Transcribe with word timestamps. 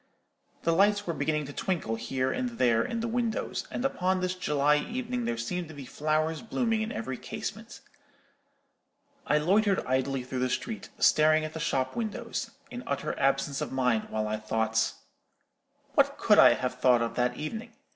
The 0.63 0.73
lights 0.73 1.05
were 1.05 1.13
beginning 1.13 1.45
to 1.45 1.53
twinkle 1.53 1.93
here 1.95 2.31
and 2.31 2.57
there 2.57 2.83
in 2.83 3.01
the 3.01 3.07
windows; 3.07 3.67
and 3.69 3.85
upon 3.85 4.19
this 4.19 4.33
July 4.33 4.77
evening 4.77 5.25
there 5.25 5.37
seemed 5.37 5.67
to 5.67 5.75
be 5.75 5.85
flowers 5.85 6.41
blooming 6.41 6.81
in 6.81 6.91
every 6.91 7.17
casement. 7.17 7.81
I 9.27 9.37
loitered 9.37 9.85
idly 9.85 10.23
through 10.23 10.39
the 10.39 10.49
street, 10.49 10.89
staring 10.97 11.45
at 11.45 11.53
the 11.53 11.59
shop 11.59 11.95
windows, 11.95 12.49
in 12.71 12.81
utter 12.87 13.13
absence 13.19 13.61
of 13.61 13.71
mind 13.71 14.09
while 14.09 14.27
I 14.27 14.37
thought— 14.37 14.93
"What 15.93 16.17
could 16.17 16.39
I 16.39 16.55
have 16.55 16.79
thought 16.79 17.03
of 17.03 17.13
that 17.13 17.37
evening? 17.37 17.73